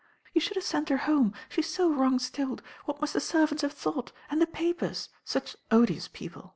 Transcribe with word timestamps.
"You 0.33 0.41
should 0.41 0.57
have 0.57 0.63
sent 0.63 0.89
her 0.89 0.97
home. 0.97 1.31
She*s 1.47 1.67
so 1.67 1.91
wrong 1.91 2.17
stilled. 2.17 2.63
What 2.85 2.99
must 3.01 3.13
the 3.13 3.19
servants 3.19 3.61
have 3.61 3.73
thought? 3.73 4.11
And 4.31 4.41
the 4.41 4.47
papers? 4.47 5.09
Such 5.23 5.55
odious 5.69 6.07
people. 6.07 6.49